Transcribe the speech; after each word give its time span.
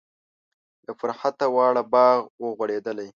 له 0.85 0.91
فرحته 0.99 1.45
واړه 1.55 1.83
باغ 1.93 2.19
و 2.41 2.43
غوړیدلی. 2.57 3.09